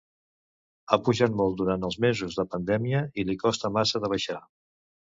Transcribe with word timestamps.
Ha 0.89 0.99
pujat 1.07 1.35
molt 1.43 1.59
durant 1.61 1.87
els 1.91 1.99
mesos 2.07 2.41
de 2.41 2.49
pandèmia 2.57 3.05
i 3.25 3.29
li 3.31 3.39
costa 3.47 3.75
massa 3.81 4.07
de 4.07 4.15
baixar. 4.19 4.43